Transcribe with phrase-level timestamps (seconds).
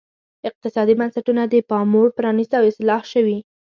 [0.49, 3.37] اقتصادي بنسټونه د پاموړ پرانیست او اصلاح شوي.